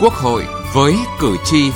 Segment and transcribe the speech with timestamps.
[0.00, 1.70] Quốc hội với cử tri.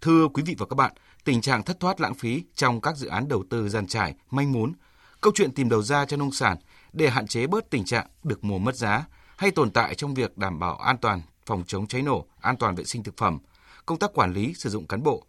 [0.00, 0.92] Thưa quý vị và các bạn,
[1.24, 4.52] tình trạng thất thoát lãng phí trong các dự án đầu tư dàn trải, manh
[4.52, 4.72] mún,
[5.20, 6.56] câu chuyện tìm đầu ra cho nông sản
[6.92, 9.04] để hạn chế bớt tình trạng được mùa mất giá
[9.36, 12.74] hay tồn tại trong việc đảm bảo an toàn phòng chống cháy nổ, an toàn
[12.74, 13.38] vệ sinh thực phẩm,
[13.86, 15.24] công tác quản lý sử dụng cán bộ,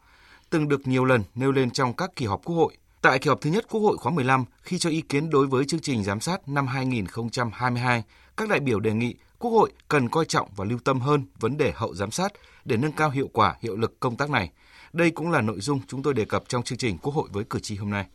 [0.52, 2.78] từng được nhiều lần nêu lên trong các kỳ họp Quốc hội.
[3.02, 5.66] Tại kỳ họp thứ nhất Quốc hội khóa 15, khi cho ý kiến đối với
[5.66, 8.04] chương trình giám sát năm 2022,
[8.38, 11.58] các đại biểu đề nghị Quốc hội cần coi trọng và lưu tâm hơn vấn
[11.58, 12.32] đề hậu giám sát
[12.66, 14.52] để nâng cao hiệu quả, hiệu lực công tác này.
[14.94, 17.44] Đây cũng là nội dung chúng tôi đề cập trong chương trình Quốc hội với
[17.44, 18.06] cử tri hôm nay.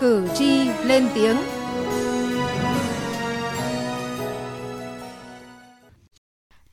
[0.00, 1.36] Cử tri lên tiếng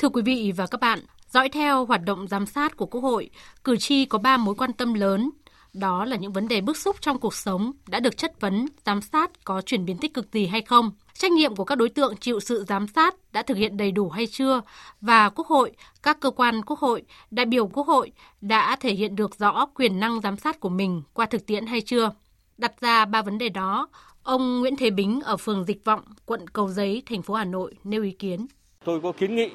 [0.02, 1.00] Thưa quý vị và các bạn,
[1.30, 3.30] dõi theo hoạt động giám sát của Quốc hội,
[3.64, 5.30] cử tri có 3 mối quan tâm lớn.
[5.74, 9.02] Đó là những vấn đề bức xúc trong cuộc sống đã được chất vấn, giám
[9.02, 12.18] sát có chuyển biến tích cực gì hay không, trách nhiệm của các đối tượng
[12.18, 14.62] chịu sự giám sát đã thực hiện đầy đủ hay chưa
[15.02, 15.72] và Quốc hội,
[16.04, 20.00] các cơ quan Quốc hội, đại biểu Quốc hội đã thể hiện được rõ quyền
[20.00, 22.12] năng giám sát của mình qua thực tiễn hay chưa.
[22.58, 23.88] Đặt ra ba vấn đề đó,
[24.24, 27.76] ông Nguyễn Thế Bính ở phường Dịch Vọng, quận Cầu Giấy, thành phố Hà Nội
[27.84, 28.48] nêu ý kiến.
[28.86, 29.50] Tôi có kiến nghị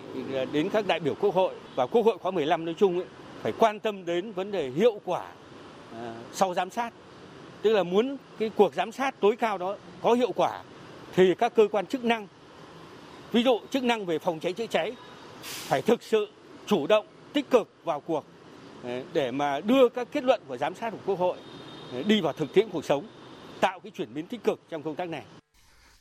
[0.53, 3.07] đến các đại biểu Quốc hội và Quốc hội khóa 15 nói chung ấy,
[3.43, 5.27] phải quan tâm đến vấn đề hiệu quả
[5.93, 6.93] à, sau giám sát.
[7.63, 10.63] Tức là muốn cái cuộc giám sát tối cao đó có hiệu quả
[11.15, 12.27] thì các cơ quan chức năng
[13.33, 14.93] ví dụ chức năng về phòng cháy chữa cháy
[15.43, 16.29] phải thực sự
[16.67, 18.25] chủ động tích cực vào cuộc
[18.85, 21.39] à, để mà đưa các kết luận của giám sát của Quốc hội
[21.93, 23.07] à, đi vào thực tiễn cuộc sống,
[23.61, 25.23] tạo cái chuyển biến tích cực trong công tác này.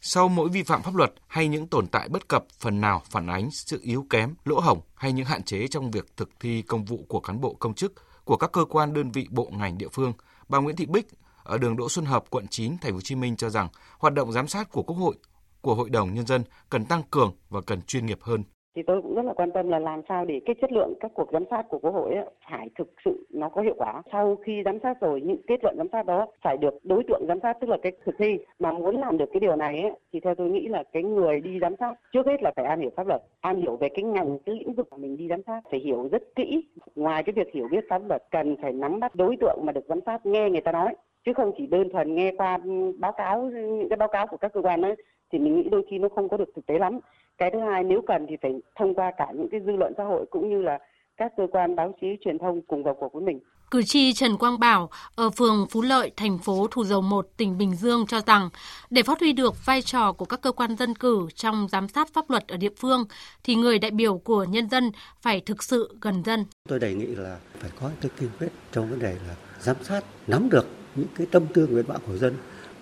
[0.08, 3.28] Sau mỗi vi phạm pháp luật hay những tồn tại bất cập phần nào phản
[3.28, 6.86] ánh sự yếu kém, lỗ hổng hay những hạn chế trong việc thực thi công
[6.86, 7.94] vụ của cán bộ công chức
[8.24, 10.14] của các cơ quan đơn vị bộ ngành địa phương,
[10.50, 11.08] bà Nguyễn Thị Bích
[11.44, 13.68] ở đường Đỗ Xuân Hợp, quận 9, thành phố Hồ Chí Minh cho rằng
[14.00, 15.16] hoạt động giám sát của Quốc hội,
[15.62, 18.44] của Hội đồng nhân dân cần tăng cường và cần chuyên nghiệp hơn
[18.76, 21.12] thì tôi cũng rất là quan tâm là làm sao để cái chất lượng các
[21.14, 24.02] cuộc giám sát của quốc hội ấy, phải thực sự nó có hiệu quả.
[24.12, 27.26] Sau khi giám sát rồi những kết luận giám sát đó phải được đối tượng
[27.28, 28.38] giám sát tức là cái thực thi.
[28.60, 31.40] Mà muốn làm được cái điều này ấy, thì theo tôi nghĩ là cái người
[31.40, 34.04] đi giám sát trước hết là phải am hiểu pháp luật am hiểu về cái
[34.04, 36.64] ngành cái lĩnh vực mà mình đi giám sát phải hiểu rất kỹ.
[36.96, 39.86] Ngoài cái việc hiểu biết pháp luật cần phải nắm bắt đối tượng mà được
[39.88, 40.96] giám sát nghe người ta nói.
[41.26, 42.58] Chứ không chỉ đơn thuần nghe qua
[43.00, 44.96] báo cáo những cái báo cáo của các cơ quan ấy
[45.32, 47.00] thì mình nghĩ đôi khi nó không có được thực tế lắm
[47.38, 50.04] cái thứ hai nếu cần thì phải thông qua cả những cái dư luận xã
[50.04, 50.80] hội cũng như là
[51.18, 53.40] các cơ quan báo chí truyền thông cùng vào cuộc với mình.
[53.72, 57.58] Cử tri Trần Quang Bảo ở phường Phú Lợi, thành phố Thủ Dầu Một, tỉnh
[57.58, 58.50] Bình Dương cho rằng
[58.90, 62.14] để phát huy được vai trò của các cơ quan dân cử trong giám sát
[62.14, 63.06] pháp luật ở địa phương
[63.44, 64.92] thì người đại biểu của nhân dân
[65.22, 66.46] phải thực sự gần dân.
[66.70, 70.04] Tôi đề nghị là phải có cái kiên quyết trong vấn đề là giám sát
[70.28, 70.66] nắm được
[70.96, 72.34] những cái tâm tư nguyện vọng của dân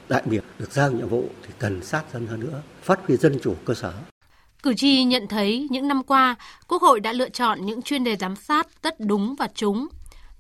[0.10, 3.40] đại biểu được giao nhiệm vụ thì cần sát dân hơn nữa, phát huy dân
[3.42, 3.94] chủ cơ sở.
[4.64, 6.36] Cử tri nhận thấy những năm qua,
[6.68, 9.88] Quốc hội đã lựa chọn những chuyên đề giám sát rất đúng và trúng.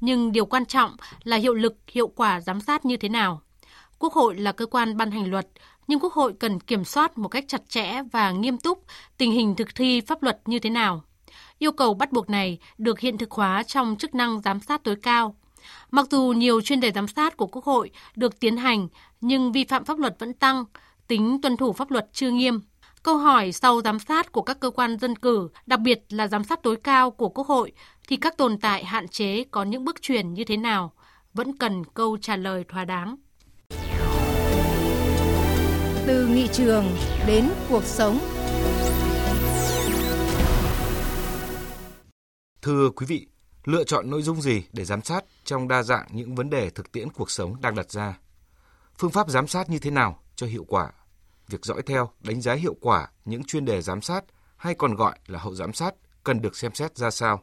[0.02, 3.42] Nhưng điều quan trọng là hiệu lực, hiệu quả giám sát như thế nào.
[4.00, 5.48] Quốc hội là cơ quan ban hành luật,
[5.88, 8.84] nhưng Quốc hội cần kiểm soát một cách chặt chẽ và nghiêm túc
[9.18, 11.04] tình hình thực thi pháp luật như thế nào.
[11.60, 14.96] Yêu cầu bắt buộc này được hiện thực hóa trong chức năng giám sát tối
[14.96, 15.36] cao.
[15.92, 18.88] Mặc dù nhiều chuyên đề giám sát của Quốc hội được tiến hành,
[19.22, 20.66] nhưng vi phạm pháp luật vẫn tăng,
[21.08, 22.62] tính tuân thủ pháp luật chưa nghiêm.
[23.03, 26.44] Câu hỏi sau giám sát của các cơ quan dân cử, đặc biệt là giám
[26.44, 27.72] sát tối cao của Quốc hội,
[28.08, 30.94] thì các tồn tại hạn chế có những bước chuyển như thế nào?
[31.34, 33.16] Vẫn cần câu trả lời thỏa đáng.
[36.08, 36.86] Từ nghị trường
[37.28, 38.19] đến cuộc sống.
[42.62, 43.28] Thưa quý vị,
[43.63, 46.92] lựa chọn nội dung gì để giám sát trong đa dạng những vấn đề thực
[46.92, 48.18] tiễn cuộc sống đang đặt ra?
[48.97, 50.92] Phương pháp giám sát như thế nào cho hiệu quả
[51.54, 55.20] việc dõi theo, đánh giá hiệu quả những chuyên đề giám sát hay còn gọi
[55.28, 57.42] là hậu giám sát cần được xem xét ra sao.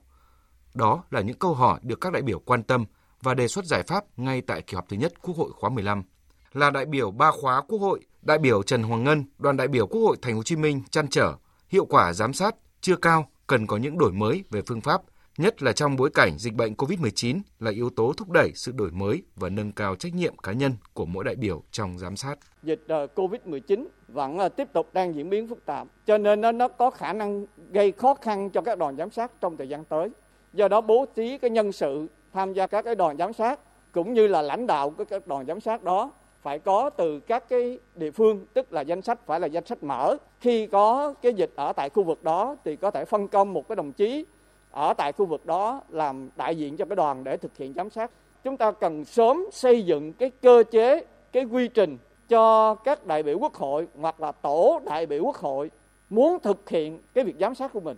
[0.74, 2.84] Đó là những câu hỏi được các đại biểu quan tâm
[3.22, 6.02] và đề xuất giải pháp ngay tại kỳ họp thứ nhất Quốc hội khóa 15.
[6.52, 9.86] Là đại biểu ba khóa Quốc hội, đại biểu Trần Hoàng Ngân, đoàn đại biểu
[9.86, 11.34] Quốc hội Thành phố Hồ Chí Minh chăn trở
[11.68, 15.02] hiệu quả giám sát chưa cao, cần có những đổi mới về phương pháp,
[15.38, 18.90] nhất là trong bối cảnh dịch bệnh COVID-19 là yếu tố thúc đẩy sự đổi
[18.90, 22.34] mới và nâng cao trách nhiệm cá nhân của mỗi đại biểu trong giám sát.
[22.62, 26.52] Dịch ờ, COVID-19 vẫn ờ, tiếp tục đang diễn biến phức tạp, cho nên nó,
[26.52, 29.84] nó có khả năng gây khó khăn cho các đoàn giám sát trong thời gian
[29.84, 30.08] tới.
[30.52, 33.60] Do đó bố trí cái nhân sự tham gia các cái đoàn giám sát
[33.92, 36.10] cũng như là lãnh đạo của các đoàn giám sát đó
[36.42, 39.82] phải có từ các cái địa phương tức là danh sách phải là danh sách
[39.82, 43.52] mở khi có cái dịch ở tại khu vực đó thì có thể phân công
[43.52, 44.26] một cái đồng chí
[44.70, 47.90] ở tại khu vực đó làm đại diện cho cái đoàn để thực hiện giám
[47.90, 48.10] sát.
[48.44, 51.98] Chúng ta cần sớm xây dựng cái cơ chế, cái quy trình
[52.30, 55.70] cho các đại biểu quốc hội hoặc là tổ đại biểu quốc hội
[56.10, 57.96] muốn thực hiện cái việc giám sát của mình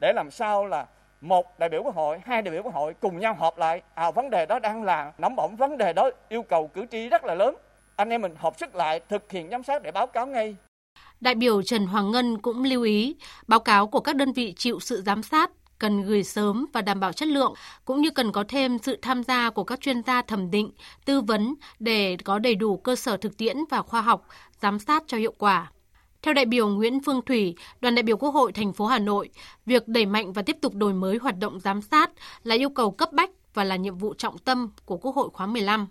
[0.00, 0.86] để làm sao là
[1.20, 3.82] một đại biểu quốc hội, hai đại biểu quốc hội cùng nhau họp lại.
[3.94, 7.08] À vấn đề đó đang là nóng bỏng, vấn đề đó yêu cầu cử tri
[7.08, 7.54] rất là lớn.
[7.96, 10.56] Anh em mình họp sức lại thực hiện giám sát để báo cáo ngay.
[11.20, 14.80] Đại biểu Trần Hoàng Ngân cũng lưu ý, báo cáo của các đơn vị chịu
[14.80, 18.44] sự giám sát cần gửi sớm và đảm bảo chất lượng, cũng như cần có
[18.48, 20.70] thêm sự tham gia của các chuyên gia thẩm định,
[21.04, 24.26] tư vấn để có đầy đủ cơ sở thực tiễn và khoa học,
[24.62, 25.70] giám sát cho hiệu quả.
[26.22, 29.30] Theo đại biểu Nguyễn Phương Thủy, đoàn đại biểu Quốc hội thành phố Hà Nội,
[29.66, 32.10] việc đẩy mạnh và tiếp tục đổi mới hoạt động giám sát
[32.42, 35.46] là yêu cầu cấp bách và là nhiệm vụ trọng tâm của Quốc hội khóa
[35.46, 35.86] 15.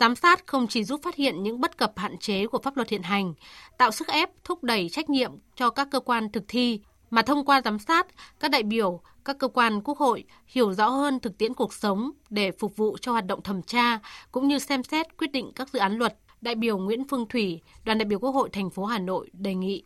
[0.00, 2.90] Giám sát không chỉ giúp phát hiện những bất cập hạn chế của pháp luật
[2.90, 3.34] hiện hành,
[3.78, 7.44] tạo sức ép thúc đẩy trách nhiệm cho các cơ quan thực thi, mà thông
[7.44, 8.06] qua giám sát,
[8.40, 12.10] các đại biểu, các cơ quan quốc hội hiểu rõ hơn thực tiễn cuộc sống
[12.30, 13.98] để phục vụ cho hoạt động thẩm tra
[14.32, 17.60] cũng như xem xét quyết định các dự án luật đại biểu Nguyễn Phương Thủy,
[17.84, 19.82] đoàn đại biểu Quốc hội thành phố Hà Nội đề nghị.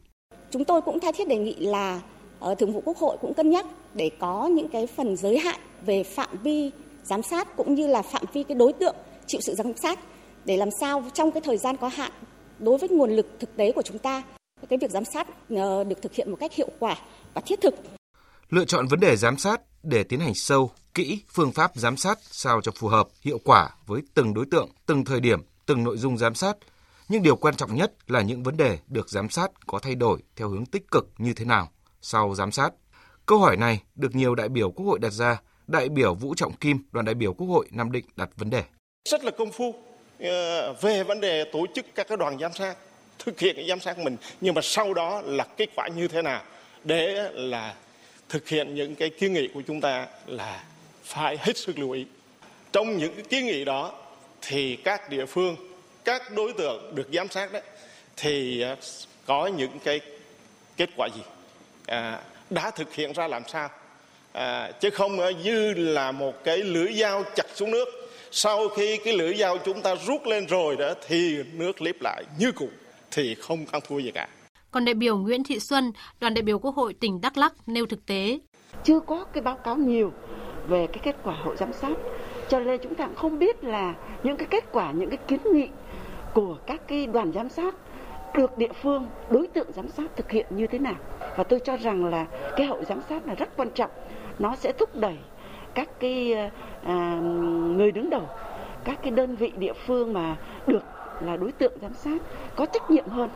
[0.51, 2.01] Chúng tôi cũng tha thiết đề nghị là
[2.41, 5.61] ở Thường vụ Quốc hội cũng cân nhắc để có những cái phần giới hạn
[5.87, 6.71] về phạm vi
[7.05, 8.97] giám sát cũng như là phạm vi cái đối tượng
[9.27, 9.99] chịu sự giám sát
[10.45, 12.13] để làm sao trong cái thời gian có hạn
[12.59, 14.23] đối với nguồn lực thực tế của chúng ta
[14.71, 16.97] cái việc giám sát ờ, được thực hiện một cách hiệu quả
[17.35, 17.75] và thiết thực.
[18.51, 22.19] Lựa chọn vấn đề giám sát để tiến hành sâu, kỹ phương pháp giám sát
[22.23, 25.97] sao cho phù hợp, hiệu quả với từng đối tượng, từng thời điểm, từng nội
[25.97, 26.57] dung giám sát,
[27.09, 30.19] nhưng điều quan trọng nhất là những vấn đề được giám sát có thay đổi
[30.37, 31.69] theo hướng tích cực như thế nào
[32.03, 32.71] sau giám sát.
[33.27, 35.41] Câu hỏi này được nhiều đại biểu Quốc hội đặt ra.
[35.67, 38.65] Đại biểu Vũ Trọng Kim, đoàn đại biểu Quốc hội Nam Định đặt vấn đề.
[39.09, 39.75] Rất là công phu
[40.21, 42.77] ờ, về vấn đề tổ chức các đoàn giám sát,
[43.25, 46.23] thực hiện cái giám sát mình, nhưng mà sau đó là kết quả như thế
[46.23, 46.43] nào?
[46.85, 47.75] Để là
[48.29, 50.65] thực hiện những cái kiến nghị của chúng ta là
[51.05, 52.07] phải hết sức lưu ý.
[52.73, 53.93] Trong những cái kiến nghị đó
[54.43, 55.57] thì các địa phương
[56.05, 57.63] các đối tượng được giám sát đấy
[58.17, 58.77] thì à,
[59.27, 60.01] có những cái
[60.77, 61.23] kết quả gì?
[61.87, 62.21] À,
[62.51, 63.71] đã thực hiện ra làm sao?
[64.33, 67.89] À, chứ không như là một cái lưỡi dao chặt xuống nước.
[68.31, 72.23] Sau khi cái lưỡi dao chúng ta rút lên rồi đó thì nước liếp lại
[72.39, 72.69] như cũ
[73.13, 74.29] thì không ăn thua gì cả.
[74.71, 77.87] Còn đại biểu Nguyễn Thị Xuân, đoàn đại biểu Quốc hội tỉnh Đắk Lắk nêu
[77.87, 78.39] thực tế.
[78.85, 80.13] Chưa có cái báo cáo nhiều
[80.69, 81.97] về cái kết quả hội giám sát
[82.49, 85.41] cho nên chúng ta cũng không biết là những cái kết quả những cái kiến
[85.53, 85.69] nghị
[86.35, 87.75] của các cái đoàn giám sát
[88.35, 90.95] được địa phương đối tượng giám sát thực hiện như thế nào.
[91.37, 92.27] Và tôi cho rằng là
[92.57, 93.91] cái hậu giám sát là rất quan trọng.
[94.39, 95.17] Nó sẽ thúc đẩy
[95.75, 96.35] các cái
[96.85, 97.21] à,
[97.77, 98.29] người đứng đầu
[98.85, 100.37] các cái đơn vị địa phương mà
[100.67, 100.83] được
[101.27, 102.23] là đối tượng giám sát
[102.57, 103.31] có trách nhiệm hơn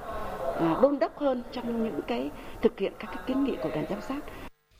[0.60, 2.30] à, đôn đốc hơn trong những cái
[2.62, 4.20] thực hiện các cái kiến nghị của đoàn giám sát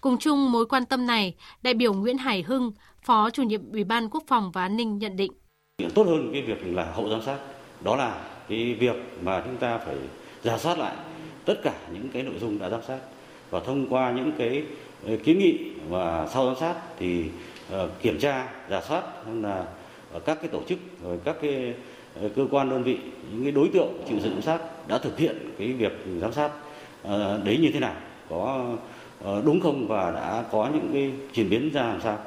[0.01, 2.73] Cùng chung mối quan tâm này, đại biểu Nguyễn Hải Hưng,
[3.03, 5.33] Phó chủ nhiệm Ủy ban Quốc phòng và An ninh nhận định.
[5.95, 7.39] Tốt hơn cái việc là hậu giám sát,
[7.81, 9.97] đó là cái việc mà chúng ta phải
[10.43, 10.97] giả soát lại
[11.45, 12.99] tất cả những cái nội dung đã giám sát
[13.51, 14.65] và thông qua những cái
[15.07, 17.25] ờ, kiến nghị và sau giám sát thì
[17.75, 19.65] uh, kiểm tra, giả soát là
[20.25, 21.73] các cái tổ chức rồi các cái ờ,
[22.23, 22.99] Ờ, cơ quan đơn vị,
[23.33, 26.51] những cái đối tượng chịu sự giám sát đã thực hiện cái việc giám sát
[27.03, 27.95] ờ, đấy như thế nào,
[28.31, 28.67] có
[29.25, 32.19] ờ, đúng không và đã có những cái chuyển biến ra làm sao.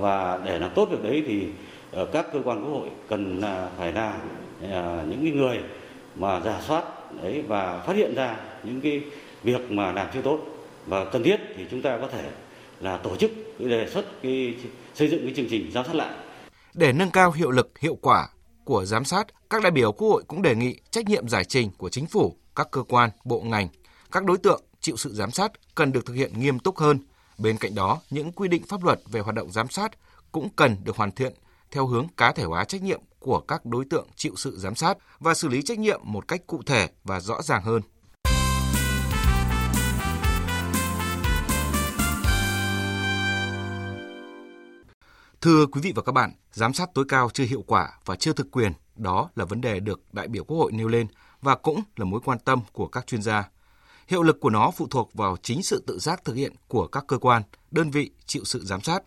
[0.00, 1.46] Và để làm tốt việc đấy thì
[2.12, 4.20] các cơ quan quốc hội cần là phải là
[5.08, 5.58] những người
[6.16, 6.84] mà giả soát,
[7.22, 9.00] đấy, và phát hiện ra những cái
[9.42, 10.38] việc mà làm chưa tốt.
[10.86, 12.24] Và cần thiết thì chúng ta có thể
[12.80, 14.54] là tổ chức đề xuất, cái
[14.94, 16.10] xây dựng cái chương trình giám sát lại.
[16.74, 18.28] Để nâng cao hiệu lực, hiệu quả
[18.64, 21.70] của giám sát các đại biểu quốc hội cũng đề nghị trách nhiệm giải trình
[21.78, 23.68] của chính phủ các cơ quan bộ ngành
[24.12, 26.98] các đối tượng chịu sự giám sát cần được thực hiện nghiêm túc hơn.
[27.38, 29.92] Bên cạnh đó, những quy định pháp luật về hoạt động giám sát
[30.32, 31.32] cũng cần được hoàn thiện
[31.70, 34.98] theo hướng cá thể hóa trách nhiệm của các đối tượng chịu sự giám sát
[35.20, 37.82] và xử lý trách nhiệm một cách cụ thể và rõ ràng hơn.
[45.40, 48.32] Thưa quý vị và các bạn, giám sát tối cao chưa hiệu quả và chưa
[48.32, 51.06] thực quyền, đó là vấn đề được đại biểu Quốc hội nêu lên
[51.42, 53.48] và cũng là mối quan tâm của các chuyên gia.
[54.08, 57.04] Hiệu lực của nó phụ thuộc vào chính sự tự giác thực hiện của các
[57.08, 59.02] cơ quan, đơn vị chịu sự giám sát.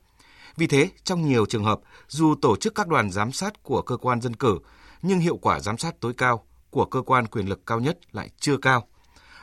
[0.57, 3.97] Vì thế, trong nhiều trường hợp, dù tổ chức các đoàn giám sát của cơ
[3.97, 4.59] quan dân cử,
[5.01, 8.29] nhưng hiệu quả giám sát tối cao của cơ quan quyền lực cao nhất lại
[8.39, 8.87] chưa cao.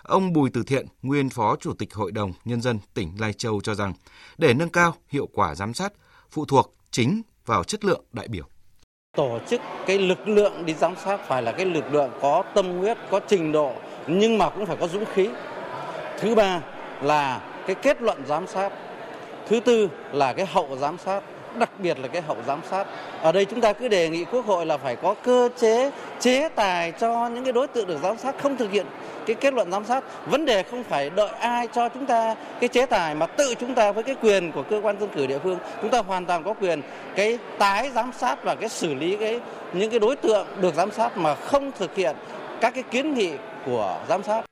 [0.02, 3.60] Ông Bùi Từ Thiện, nguyên Phó Chủ tịch Hội đồng Nhân dân tỉnh Lai Châu
[3.60, 3.94] cho rằng,
[4.38, 5.92] để nâng cao hiệu quả giám sát
[6.30, 8.44] phụ thuộc chính vào chất lượng đại biểu.
[9.16, 12.78] Tổ chức cái lực lượng đi giám sát phải là cái lực lượng có tâm
[12.78, 13.72] huyết, có trình độ,
[14.06, 15.28] nhưng mà cũng phải có dũng khí.
[16.18, 16.60] Thứ ba
[17.02, 18.72] là cái kết luận giám sát
[19.48, 21.22] Thứ tư là cái hậu giám sát
[21.58, 22.86] đặc biệt là cái hậu giám sát.
[23.20, 26.48] Ở đây chúng ta cứ đề nghị Quốc hội là phải có cơ chế, chế
[26.48, 28.86] tài cho những cái đối tượng được giám sát không thực hiện
[29.26, 30.04] cái kết luận giám sát.
[30.26, 33.74] Vấn đề không phải đợi ai cho chúng ta cái chế tài mà tự chúng
[33.74, 36.44] ta với cái quyền của cơ quan dân cử địa phương, chúng ta hoàn toàn
[36.44, 36.82] có quyền
[37.16, 39.40] cái tái giám sát và cái xử lý cái
[39.72, 42.16] những cái đối tượng được giám sát mà không thực hiện
[42.60, 43.30] các cái kiến nghị
[43.66, 44.44] của giám sát.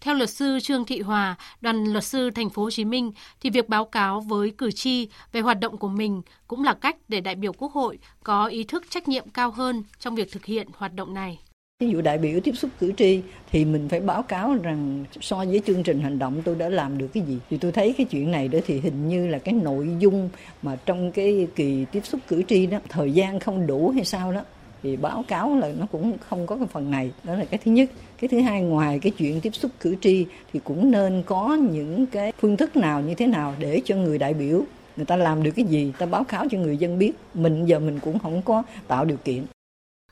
[0.00, 3.50] Theo luật sư Trương Thị Hòa, đoàn luật sư thành phố Hồ Chí Minh thì
[3.50, 7.20] việc báo cáo với cử tri về hoạt động của mình cũng là cách để
[7.20, 10.68] đại biểu Quốc hội có ý thức trách nhiệm cao hơn trong việc thực hiện
[10.76, 11.38] hoạt động này.
[11.80, 15.36] Ví dụ đại biểu tiếp xúc cử tri thì mình phải báo cáo rằng so
[15.36, 17.38] với chương trình hành động tôi đã làm được cái gì.
[17.50, 20.30] Thì tôi thấy cái chuyện này đó thì hình như là cái nội dung
[20.62, 24.32] mà trong cái kỳ tiếp xúc cử tri đó, thời gian không đủ hay sao
[24.32, 24.40] đó,
[24.82, 27.12] thì báo cáo là nó cũng không có cái phần này.
[27.24, 27.90] Đó là cái thứ nhất.
[28.18, 32.06] Cái thứ hai, ngoài cái chuyện tiếp xúc cử tri thì cũng nên có những
[32.06, 34.64] cái phương thức nào, như thế nào để cho người đại biểu
[34.96, 37.12] người ta làm được cái gì, ta báo cáo cho người dân biết.
[37.34, 39.44] Mình giờ mình cũng không có tạo điều kiện.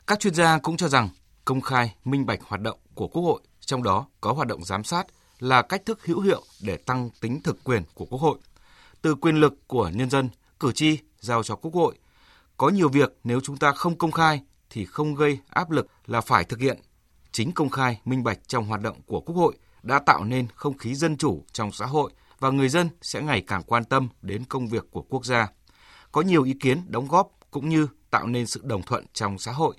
[0.07, 1.09] Các chuyên gia cũng cho rằng
[1.45, 4.83] công khai minh bạch hoạt động của quốc hội trong đó có hoạt động giám
[4.83, 5.07] sát
[5.39, 8.37] là cách thức hữu hiệu để tăng tính thực quyền của quốc hội
[9.01, 11.95] từ quyền lực của nhân dân cử tri giao cho quốc hội
[12.57, 16.21] có nhiều việc nếu chúng ta không công khai thì không gây áp lực là
[16.21, 16.79] phải thực hiện.
[17.31, 20.77] Chính công khai, minh bạch trong hoạt động của Quốc hội đã tạo nên không
[20.77, 24.43] khí dân chủ trong xã hội và người dân sẽ ngày càng quan tâm đến
[24.49, 25.47] công việc của quốc gia.
[26.11, 29.51] Có nhiều ý kiến đóng góp cũng như tạo nên sự đồng thuận trong xã
[29.51, 29.75] hội.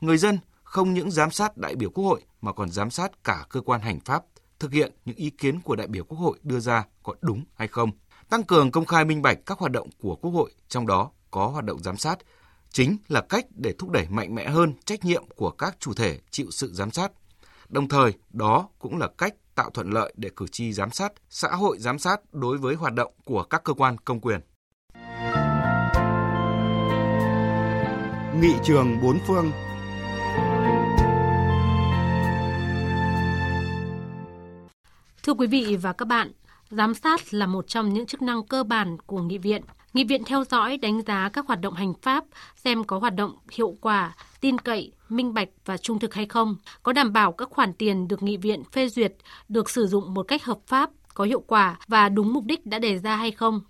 [0.00, 3.46] Người dân không những giám sát đại biểu Quốc hội mà còn giám sát cả
[3.48, 4.24] cơ quan hành pháp,
[4.58, 7.68] thực hiện những ý kiến của đại biểu Quốc hội đưa ra có đúng hay
[7.68, 7.90] không.
[8.28, 11.46] Tăng cường công khai minh bạch các hoạt động của Quốc hội, trong đó có
[11.46, 12.18] hoạt động giám sát,
[12.70, 16.20] chính là cách để thúc đẩy mạnh mẽ hơn trách nhiệm của các chủ thể
[16.30, 17.12] chịu sự giám sát.
[17.68, 21.48] Đồng thời, đó cũng là cách tạo thuận lợi để cử tri giám sát, xã
[21.48, 24.40] hội giám sát đối với hoạt động của các cơ quan công quyền.
[28.40, 29.52] Nghị trường bốn phương
[35.22, 36.32] Thưa quý vị và các bạn,
[36.70, 39.62] giám sát là một trong những chức năng cơ bản của nghị viện.
[39.94, 42.24] Nghị viện theo dõi, đánh giá các hoạt động hành pháp,
[42.56, 46.56] xem có hoạt động hiệu quả, tin cậy, minh bạch và trung thực hay không,
[46.82, 49.14] có đảm bảo các khoản tiền được nghị viện phê duyệt
[49.48, 52.78] được sử dụng một cách hợp pháp, có hiệu quả và đúng mục đích đã
[52.78, 53.60] đề ra hay không.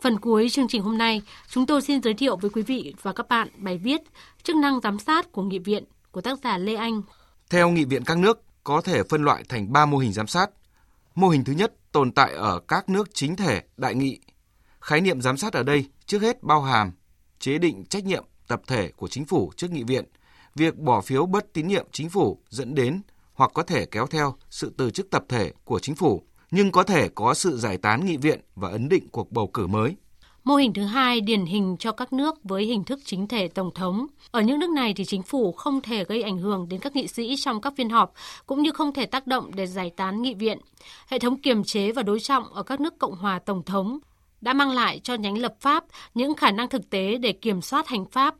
[0.00, 3.12] Phần cuối chương trình hôm nay, chúng tôi xin giới thiệu với quý vị và
[3.12, 4.00] các bạn bài viết
[4.42, 7.02] Chức năng giám sát của nghị viện của tác giả Lê Anh.
[7.50, 10.50] Theo nghị viện các nước, có thể phân loại thành 3 mô hình giám sát.
[11.14, 14.18] Mô hình thứ nhất tồn tại ở các nước chính thể đại nghị
[14.84, 16.92] Khái niệm giám sát ở đây trước hết bao hàm
[17.38, 20.04] chế định trách nhiệm tập thể của chính phủ trước nghị viện,
[20.54, 23.02] việc bỏ phiếu bất tín nhiệm chính phủ dẫn đến
[23.34, 26.82] hoặc có thể kéo theo sự từ chức tập thể của chính phủ, nhưng có
[26.82, 29.96] thể có sự giải tán nghị viện và ấn định cuộc bầu cử mới.
[30.44, 33.70] Mô hình thứ hai điển hình cho các nước với hình thức chính thể tổng
[33.74, 34.06] thống.
[34.30, 37.06] Ở những nước này thì chính phủ không thể gây ảnh hưởng đến các nghị
[37.06, 38.12] sĩ trong các phiên họp,
[38.46, 40.58] cũng như không thể tác động để giải tán nghị viện.
[41.06, 43.98] Hệ thống kiềm chế và đối trọng ở các nước Cộng hòa Tổng thống
[44.40, 45.84] đã mang lại cho nhánh lập pháp
[46.14, 48.34] những khả năng thực tế để kiểm soát hành pháp.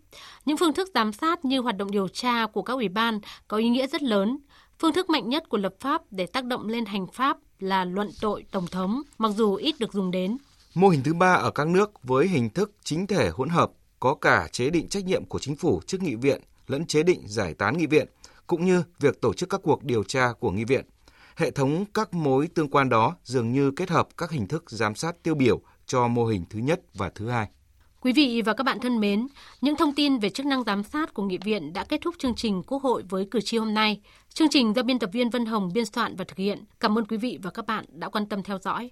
[0.45, 3.57] Những phương thức giám sát như hoạt động điều tra của các ủy ban có
[3.57, 4.39] ý nghĩa rất lớn.
[4.79, 8.11] Phương thức mạnh nhất của lập pháp để tác động lên hành pháp là luận
[8.21, 10.39] tội tổng thống, mặc dù ít được dùng đến.
[10.75, 14.14] Mô hình thứ ba ở các nước với hình thức chính thể hỗn hợp có
[14.14, 17.54] cả chế định trách nhiệm của chính phủ trước nghị viện lẫn chế định giải
[17.54, 18.09] tán nghị viện,
[18.47, 20.85] cũng như việc tổ chức các cuộc điều tra của nghị viện.
[21.37, 24.95] Hệ thống các mối tương quan đó dường như kết hợp các hình thức giám
[24.95, 27.49] sát tiêu biểu cho mô hình thứ nhất và thứ hai.
[28.00, 29.26] Quý vị và các bạn thân mến,
[29.61, 32.35] những thông tin về chức năng giám sát của Nghị viện đã kết thúc chương
[32.35, 34.00] trình Quốc hội với cử tri hôm nay.
[34.28, 36.64] Chương trình do biên tập viên Vân Hồng biên soạn và thực hiện.
[36.81, 38.90] Cảm ơn quý vị và các bạn đã quan tâm theo dõi.